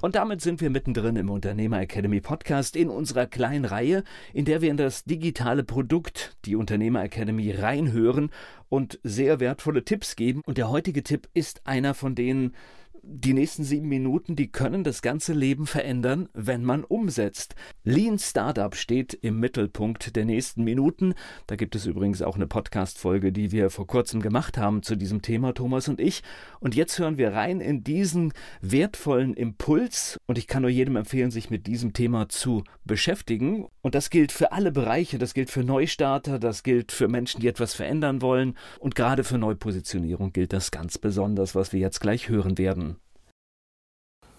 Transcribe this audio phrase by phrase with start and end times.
[0.00, 4.62] Und damit sind wir mittendrin im Unternehmer Academy Podcast in unserer kleinen Reihe, in der
[4.62, 8.30] wir in das digitale Produkt, die Unternehmer Academy, reinhören
[8.68, 10.42] und sehr wertvolle Tipps geben.
[10.46, 12.54] Und der heutige Tipp ist einer von denen,
[13.02, 17.54] die nächsten sieben Minuten, die können das ganze Leben verändern, wenn man umsetzt.
[17.82, 21.14] Lean Startup steht im Mittelpunkt der nächsten Minuten.
[21.46, 25.22] Da gibt es übrigens auch eine Podcast-Folge, die wir vor kurzem gemacht haben zu diesem
[25.22, 26.22] Thema, Thomas und ich.
[26.60, 30.18] Und jetzt hören wir rein in diesen wertvollen Impuls.
[30.26, 33.66] Und ich kann nur jedem empfehlen, sich mit diesem Thema zu beschäftigen.
[33.80, 35.18] Und das gilt für alle Bereiche.
[35.18, 38.56] Das gilt für Neustarter, das gilt für Menschen, die etwas verändern wollen.
[38.78, 42.97] Und gerade für Neupositionierung gilt das ganz besonders, was wir jetzt gleich hören werden.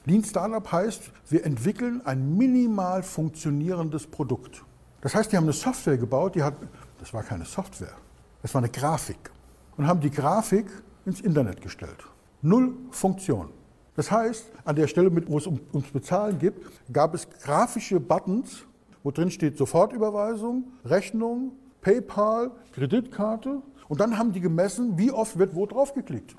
[0.05, 4.63] Lean Startup heißt, wir entwickeln ein minimal funktionierendes Produkt.
[5.01, 6.55] Das heißt, die haben eine Software gebaut, die hat,
[6.99, 7.93] das war keine Software,
[8.41, 9.31] das war eine Grafik.
[9.77, 10.65] Und haben die Grafik
[11.05, 12.03] ins Internet gestellt.
[12.41, 13.49] Null Funktion.
[13.95, 16.53] Das heißt, an der Stelle, wo es um, ums Bezahlen geht,
[16.91, 18.63] gab es grafische Buttons,
[19.03, 23.61] wo drin steht Sofortüberweisung, Rechnung, PayPal, Kreditkarte.
[23.87, 26.35] Und dann haben die gemessen, wie oft wird wo draufgeklickt.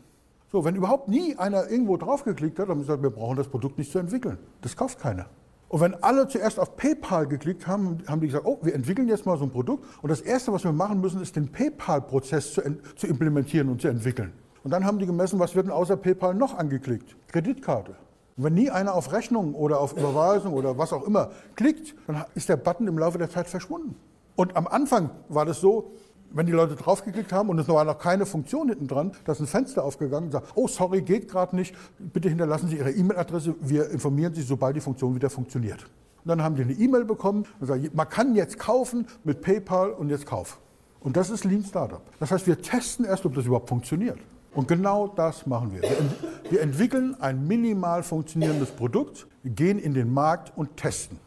[0.53, 3.48] So, wenn überhaupt nie einer irgendwo draufgeklickt hat, dann haben sie gesagt, wir brauchen das
[3.48, 4.39] Produkt nicht zu entwickeln.
[4.62, 5.27] Das kauft keiner.
[5.69, 9.25] Und wenn alle zuerst auf PayPal geklickt haben, haben die gesagt, oh, wir entwickeln jetzt
[9.25, 9.84] mal so ein Produkt.
[10.03, 12.62] Und das Erste, was wir machen müssen, ist den PayPal-Prozess zu,
[12.97, 14.33] zu, implementieren und zu entwickeln.
[14.65, 17.15] Und dann haben die gemessen, was wird denn außer PayPal noch angeklickt?
[17.28, 17.93] Kreditkarte.
[18.37, 22.25] Und wenn nie einer auf Rechnung oder auf Überweisung oder was auch immer klickt, dann
[22.34, 23.94] ist der Button im Laufe der Zeit verschwunden.
[24.34, 25.93] Und am Anfang war das so,
[26.33, 29.41] wenn die Leute draufgeklickt haben und es war noch keine Funktion hinten dran, da ist
[29.41, 33.55] ein Fenster aufgegangen und sagt, oh sorry, geht gerade nicht, bitte hinterlassen Sie Ihre E-Mail-Adresse,
[33.61, 35.83] wir informieren Sie, sobald die Funktion wieder funktioniert.
[36.25, 39.91] Und dann haben die eine E-Mail bekommen und sagen, man kann jetzt kaufen mit PayPal
[39.91, 40.59] und jetzt kauf.
[41.01, 42.03] Und das ist Lean Startup.
[42.19, 44.19] Das heißt, wir testen erst, ob das überhaupt funktioniert.
[44.55, 45.83] Und genau das machen wir.
[45.83, 46.12] Wir, ent
[46.51, 51.19] wir entwickeln ein minimal funktionierendes Produkt, gehen in den Markt und testen.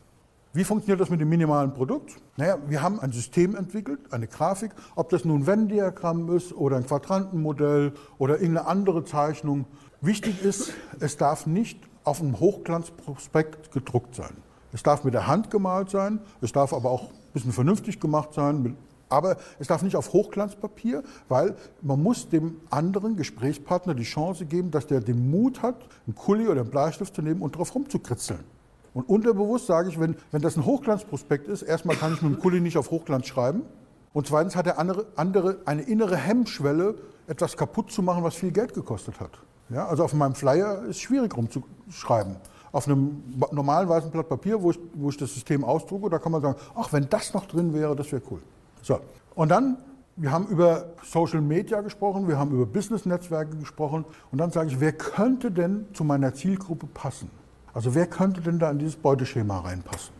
[0.55, 2.11] Wie funktioniert das mit dem minimalen Produkt?
[2.37, 6.77] Naja, wir haben ein System entwickelt, eine Grafik, ob das nun ein Venn-Diagramm ist oder
[6.77, 9.65] ein Quadrantenmodell oder irgendeine andere Zeichnung.
[10.01, 14.29] Wichtig ist, es darf nicht auf einem Hochglanzprospekt gedruckt sein.
[14.71, 18.35] Es darf mit der Hand gemalt sein, es darf aber auch ein bisschen vernünftig gemacht
[18.35, 18.77] sein,
[19.09, 24.69] aber es darf nicht auf Hochglanzpapier, weil man muss dem anderen Gesprächspartner die Chance geben,
[24.69, 28.52] dass der den Mut hat, einen Kuli oder einen Bleistift zu nehmen und drauf rumzukritzeln.
[28.93, 32.39] Und unterbewusst sage ich, wenn, wenn das ein Hochglanzprospekt ist, erstmal kann ich mit dem
[32.39, 33.63] Kuli nicht auf Hochglanz schreiben.
[34.13, 36.95] Und zweitens hat der andere, andere eine innere Hemmschwelle,
[37.27, 39.31] etwas kaputt zu machen, was viel Geld gekostet hat.
[39.69, 42.35] Ja, also auf meinem Flyer ist schwierig rumzuschreiben.
[42.71, 46.31] Auf einem normalen weißen Blatt Papier, wo ich, wo ich das System ausdrucke, da kann
[46.31, 48.41] man sagen, ach, wenn das noch drin wäre, das wäre cool.
[48.81, 48.99] So,
[49.35, 49.77] und dann,
[50.15, 54.05] wir haben über Social Media gesprochen, wir haben über Business-Netzwerke gesprochen.
[54.31, 57.31] Und dann sage ich, wer könnte denn zu meiner Zielgruppe passen?
[57.73, 60.13] Also wer könnte denn da in dieses Beuteschema reinpassen?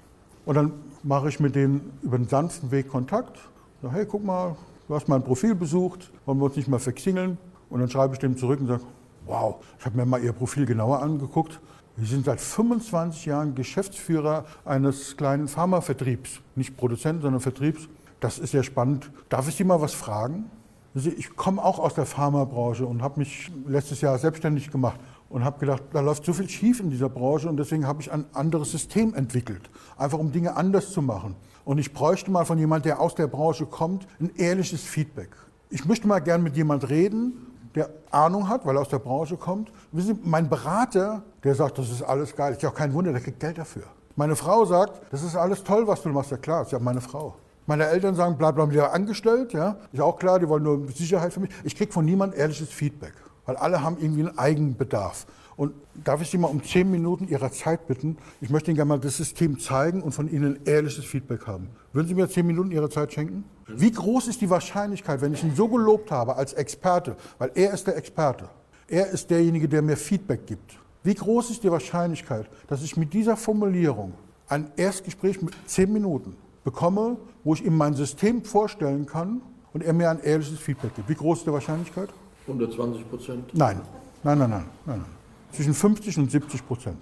[0.45, 3.37] Und dann mache ich mit denen über einen sanften Weg Kontakt.
[3.81, 4.55] Sage, hey, guck mal,
[4.87, 7.37] du hast mein Profil besucht, wollen wir uns nicht mal verksingeln?
[7.69, 8.83] Und dann schreibe ich dem zurück und sage,
[9.25, 11.59] wow, ich habe mir mal Ihr Profil genauer angeguckt.
[11.97, 16.41] Sie sind seit 25 Jahren Geschäftsführer eines kleinen Pharmavertriebs.
[16.55, 17.87] Nicht Produzent, sondern Vertriebs.
[18.19, 19.11] Das ist sehr spannend.
[19.29, 20.49] Darf ich Sie mal was fragen?
[20.95, 25.59] Ich komme auch aus der Pharmabranche und habe mich letztes Jahr selbstständig gemacht und habe
[25.59, 28.71] gedacht, da läuft so viel schief in dieser Branche und deswegen habe ich ein anderes
[28.71, 31.35] System entwickelt, einfach um Dinge anders zu machen.
[31.65, 35.29] Und ich bräuchte mal von jemand, der aus der Branche kommt, ein ehrliches Feedback.
[35.69, 39.37] Ich möchte mal gern mit jemand reden, der Ahnung hat, weil er aus der Branche
[39.37, 39.71] kommt.
[39.91, 42.53] Wissen Sie, mein Berater, der sagt, das ist alles geil.
[42.53, 43.83] Ist ja auch kein Wunder, der kriegt Geld dafür.
[44.15, 46.29] Meine Frau sagt, das ist alles toll, was du machst.
[46.29, 47.35] Ja klar, ist ja meine Frau.
[47.65, 49.53] Meine Eltern sagen, bleib, bleib lieber angestellt.
[49.53, 51.49] Ja, ist auch klar, die wollen nur Sicherheit für mich.
[51.63, 53.13] Ich kriege von niemandem ehrliches Feedback
[53.45, 55.25] weil alle haben irgendwie einen Eigenbedarf.
[55.55, 55.73] Und
[56.03, 58.17] darf ich Sie mal um zehn Minuten Ihrer Zeit bitten?
[58.41, 61.69] Ich möchte Ihnen gerne mal das System zeigen und von Ihnen ehrliches Feedback haben.
[61.91, 63.43] Würden Sie mir zehn Minuten Ihrer Zeit schenken?
[63.67, 67.73] Wie groß ist die Wahrscheinlichkeit, wenn ich ihn so gelobt habe als Experte, weil er
[67.73, 68.49] ist der Experte,
[68.87, 70.77] er ist derjenige, der mir Feedback gibt.
[71.03, 74.13] Wie groß ist die Wahrscheinlichkeit, dass ich mit dieser Formulierung
[74.47, 79.41] ein Erstgespräch mit zehn Minuten bekomme, wo ich ihm mein System vorstellen kann
[79.73, 81.09] und er mir ein ehrliches Feedback gibt.
[81.09, 82.09] Wie groß ist die Wahrscheinlichkeit?
[82.47, 83.53] 120 Prozent?
[83.53, 83.81] Nein.
[84.23, 85.05] Nein, nein, nein, nein, nein.
[85.51, 86.97] Zwischen 50 und 70 Prozent.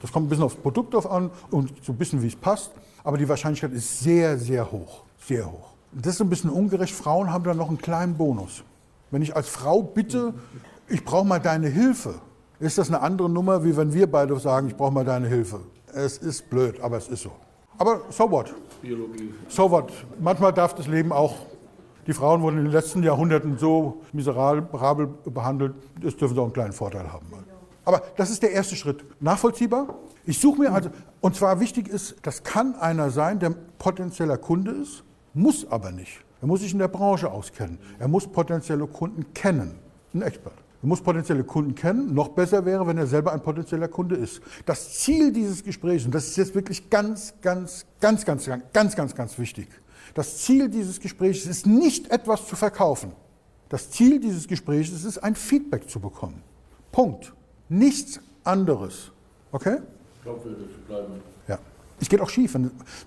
[0.00, 2.72] Das kommt ein bisschen aufs Produkt drauf an und so ein bisschen, wie es passt.
[3.02, 5.04] Aber die Wahrscheinlichkeit ist sehr, sehr hoch.
[5.18, 5.70] Sehr hoch.
[5.92, 6.94] Das ist ein bisschen ungerecht.
[6.94, 8.62] Frauen haben da noch einen kleinen Bonus.
[9.10, 10.34] Wenn ich als Frau bitte,
[10.88, 12.16] ich brauche mal deine Hilfe,
[12.58, 15.60] ist das eine andere Nummer, wie wenn wir beide sagen, ich brauche mal deine Hilfe.
[15.92, 17.32] Es ist blöd, aber es ist so.
[17.78, 18.54] Aber so what?
[18.82, 19.32] Biologie.
[19.48, 19.92] So what?
[20.20, 21.34] Manchmal darf das Leben auch.
[22.06, 26.52] Die Frauen wurden in den letzten Jahrhunderten so miserabel behandelt, das dürfen sie auch einen
[26.52, 27.26] kleinen Vorteil haben.
[27.84, 29.04] Aber das ist der erste Schritt.
[29.20, 29.94] Nachvollziehbar?
[30.24, 34.72] Ich suche mir also, und zwar wichtig ist, das kann einer sein, der potenzieller Kunde
[34.72, 35.04] ist,
[35.34, 36.20] muss aber nicht.
[36.40, 37.78] Er muss sich in der Branche auskennen.
[37.98, 39.78] Er muss potenzielle Kunden kennen.
[40.14, 40.54] Ein Expert.
[40.82, 42.12] Er muss potenzielle Kunden kennen.
[42.14, 44.40] Noch besser wäre, wenn er selber ein potenzieller Kunde ist.
[44.66, 48.96] Das Ziel dieses Gesprächs, und das ist jetzt wirklich ganz, ganz, ganz, ganz, ganz, ganz,
[48.96, 49.68] ganz, ganz wichtig.
[50.14, 53.12] Das Ziel dieses Gesprächs ist nicht etwas zu verkaufen.
[53.68, 56.42] Das Ziel dieses Gesprächs ist ein Feedback zu bekommen.
[56.92, 57.32] Punkt.
[57.68, 59.10] Nichts anderes.
[59.52, 59.78] Okay?
[60.22, 61.14] Glaubwürdig bleiben.
[61.48, 61.58] Ja.
[62.00, 62.56] Es geht auch schief,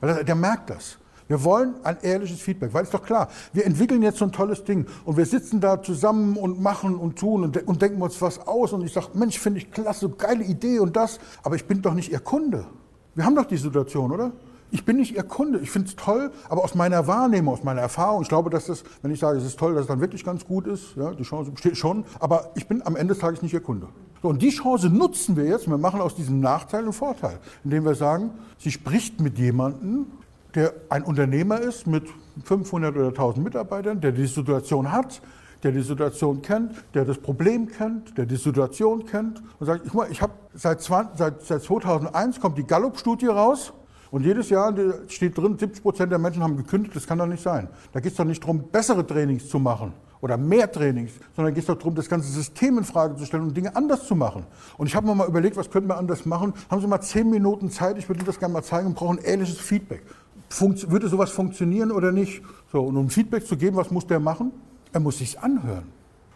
[0.02, 0.98] weil der merkt das.
[1.30, 4.64] Wir wollen ein ehrliches Feedback, weil es doch klar, wir entwickeln jetzt so ein tolles
[4.64, 8.48] Ding und wir sitzen da zusammen und machen und tun und, und denken uns was
[8.48, 11.84] aus und ich sage, Mensch, finde ich klasse, geile Idee und das, aber ich bin
[11.84, 12.66] doch nicht Ihr Kunde.
[13.14, 14.32] Wir haben doch die Situation, oder?
[14.72, 15.60] Ich bin nicht Ihr Kunde.
[15.60, 18.84] Ich finde es toll, aber aus meiner Wahrnehmung, aus meiner Erfahrung, ich glaube, dass das,
[19.02, 21.24] wenn ich sage, es ist toll, dass es dann wirklich ganz gut ist, ja, die
[21.24, 23.88] Chance besteht schon, aber ich bin am Ende des Tages nicht Ihr Kunde.
[24.22, 27.86] So, und die Chance nutzen wir jetzt, wir machen aus diesem Nachteil einen Vorteil, indem
[27.86, 30.08] wir sagen, sie spricht mit jemandem,
[30.56, 32.04] der ein Unternehmer ist mit
[32.44, 35.22] 500 oder 1000 Mitarbeitern, der die Situation hat,
[35.64, 39.94] der die Situation kennt, der das Problem kennt, der die Situation kennt und sagt, ich,
[40.12, 43.74] ich habe seit, seit, seit 2001 kommt die Gallup-Studie raus
[44.12, 44.74] und jedes Jahr
[45.08, 47.68] steht drin, 70 Prozent der Menschen haben gekündigt, das kann doch nicht sein.
[47.94, 51.62] Da geht es doch nicht darum, bessere Trainings zu machen oder mehr Trainings, sondern geht
[51.62, 54.46] es doch darum, das ganze System in Frage zu stellen und Dinge anders zu machen.
[54.78, 56.54] Und ich habe mir mal überlegt, was könnten wir anders machen.
[56.70, 59.14] Haben Sie mal zehn Minuten Zeit, ich würde Ihnen das gerne mal zeigen und brauche
[59.18, 60.04] ein ähnliches Feedback
[60.50, 62.42] würde sowas funktionieren oder nicht?
[62.72, 64.52] So, und um Feedback zu geben, was muss der machen?
[64.92, 65.86] Er muss sich anhören.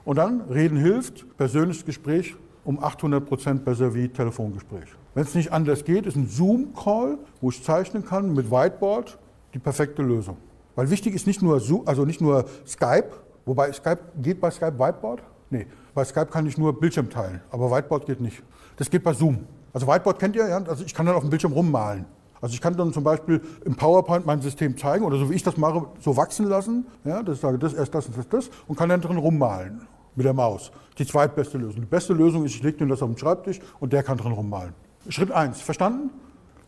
[0.05, 4.89] Und dann reden hilft, persönliches Gespräch um 800 Prozent besser wie Telefongespräch.
[5.13, 9.19] Wenn es nicht anders geht, ist ein Zoom-Call, wo ich zeichnen kann mit Whiteboard,
[9.53, 10.37] die perfekte Lösung.
[10.75, 13.11] Weil wichtig ist nicht nur, Zoom, also nicht nur Skype,
[13.45, 15.21] wobei Skype geht bei Skype Whiteboard?
[15.51, 18.41] Nee, bei Skype kann ich nur Bildschirm teilen, aber Whiteboard geht nicht.
[18.77, 19.45] Das geht bei Zoom.
[19.71, 22.05] Also Whiteboard kennt ihr ja, also ich kann dann auf dem Bildschirm rummalen.
[22.41, 25.43] Also ich kann dann zum Beispiel im PowerPoint mein System zeigen oder so wie ich
[25.43, 26.87] das mache, so wachsen lassen.
[27.05, 30.25] Ja, das sage das erst das und das, das und kann dann drin rummalen mit
[30.25, 30.71] der Maus.
[30.97, 31.81] Die zweitbeste Lösung.
[31.81, 34.33] Die beste Lösung ist, ich lege dir das auf den Schreibtisch und der kann drin
[34.33, 34.73] rummalen.
[35.09, 36.09] Schritt 1, verstanden?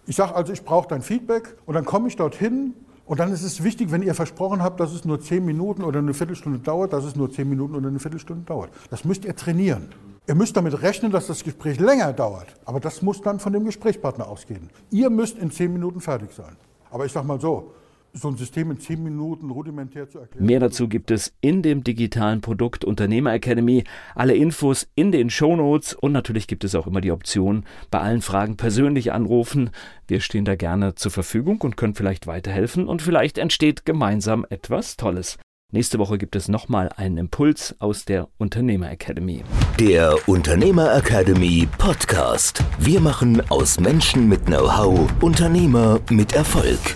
[0.07, 2.73] Ich sage also, ich brauche dein Feedback und dann komme ich dorthin
[3.05, 5.99] und dann ist es wichtig, wenn ihr versprochen habt, dass es nur 10 Minuten oder
[5.99, 8.71] eine Viertelstunde dauert, dass es nur 10 Minuten oder eine Viertelstunde dauert.
[8.89, 9.89] Das müsst ihr trainieren.
[10.27, 12.47] Ihr müsst damit rechnen, dass das Gespräch länger dauert.
[12.65, 14.71] Aber das muss dann von dem Gesprächspartner ausgehen.
[14.89, 16.55] Ihr müsst in zehn Minuten fertig sein.
[16.89, 17.73] Aber ich sage mal so,
[18.15, 20.45] so ein System in zehn Minuten rudimentär zu erklären.
[20.45, 23.83] Mehr dazu gibt es in dem digitalen Produkt Unternehmer Academy.
[24.15, 28.21] Alle Infos in den Shownotes und natürlich gibt es auch immer die Option, bei allen
[28.21, 29.69] Fragen persönlich anrufen.
[30.07, 34.95] Wir stehen da gerne zur Verfügung und können vielleicht weiterhelfen und vielleicht entsteht gemeinsam etwas
[34.95, 35.37] Tolles.
[35.71, 39.43] Nächste Woche gibt es nochmal einen Impuls aus der Unternehmer Academy.
[39.79, 42.63] Der Unternehmer Academy Podcast.
[42.79, 46.95] Wir machen aus Menschen mit Know-how Unternehmer mit Erfolg.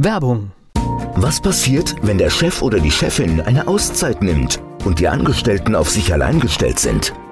[0.00, 0.52] Werbung.
[1.16, 4.60] Was passiert, wenn der Chef oder die Chefin eine Auszeit nimmt?
[4.84, 7.12] und die Angestellten auf sich allein gestellt sind.